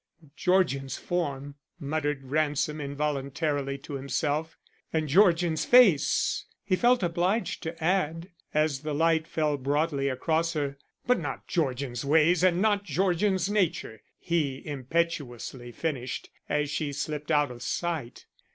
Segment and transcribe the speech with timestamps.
[0.35, 4.57] "Georgian's form!" muttered Ransom involuntarily to himself.
[4.91, 10.79] "And Georgian's face!" he felt obliged to add, as the light fell broadly across her.
[11.05, 17.51] "But not Georgian's ways and not Georgian's nature," he impetuously finished as she slipped out
[17.51, 18.25] of sight.